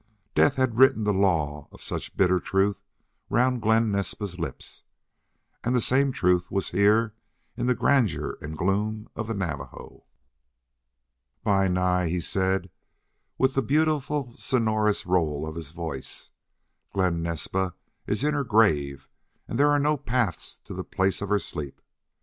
Death 0.33 0.55
had 0.55 0.79
written 0.79 1.03
the 1.03 1.13
law 1.13 1.67
of 1.71 1.83
such 1.83 2.17
bitter 2.17 2.39
truth 2.39 2.81
round 3.29 3.61
Glen 3.61 3.91
Naspa's 3.91 4.39
lips, 4.39 4.81
and 5.63 5.75
the 5.75 5.79
same 5.79 6.11
truth 6.11 6.49
was 6.49 6.71
here 6.71 7.13
in 7.55 7.67
the 7.67 7.75
grandeur 7.75 8.35
and 8.41 8.57
gloom 8.57 9.07
of 9.15 9.27
the 9.27 9.35
Navajo. 9.35 10.05
"Bi 11.43 11.67
Nai," 11.67 12.07
he 12.07 12.19
said, 12.19 12.71
with 13.37 13.53
the 13.53 13.61
beautiful 13.61 14.33
sonorous 14.33 15.05
roll 15.05 15.47
in 15.47 15.53
his 15.55 15.69
voice, 15.69 16.31
"Glen 16.93 17.21
Naspa 17.21 17.75
is 18.07 18.23
in 18.23 18.33
her 18.33 18.43
grave 18.43 19.07
and 19.47 19.59
there 19.59 19.69
are 19.69 19.77
no 19.77 19.97
paths 19.97 20.57
to 20.63 20.73
the 20.73 20.83
place 20.83 21.21
of 21.21 21.29
her 21.29 21.37
sleep. 21.37 21.79